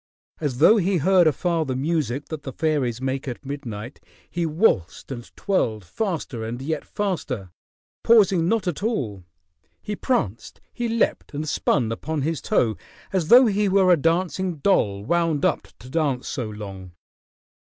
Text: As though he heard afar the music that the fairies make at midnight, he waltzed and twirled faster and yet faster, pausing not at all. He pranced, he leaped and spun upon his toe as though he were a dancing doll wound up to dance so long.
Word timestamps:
As 0.39 0.57
though 0.57 0.77
he 0.77 0.97
heard 0.97 1.27
afar 1.27 1.63
the 1.63 1.75
music 1.75 2.29
that 2.29 2.41
the 2.41 2.51
fairies 2.51 2.99
make 2.99 3.27
at 3.27 3.45
midnight, 3.45 3.99
he 4.27 4.47
waltzed 4.47 5.11
and 5.11 5.23
twirled 5.35 5.85
faster 5.85 6.43
and 6.43 6.59
yet 6.59 6.83
faster, 6.83 7.51
pausing 8.03 8.49
not 8.49 8.67
at 8.67 8.81
all. 8.81 9.23
He 9.79 9.95
pranced, 9.95 10.59
he 10.73 10.87
leaped 10.87 11.35
and 11.35 11.47
spun 11.47 11.91
upon 11.91 12.23
his 12.23 12.41
toe 12.41 12.77
as 13.13 13.27
though 13.27 13.45
he 13.45 13.69
were 13.69 13.91
a 13.93 13.95
dancing 13.95 14.55
doll 14.55 15.03
wound 15.05 15.45
up 15.45 15.67
to 15.77 15.87
dance 15.87 16.27
so 16.27 16.49
long. 16.49 16.93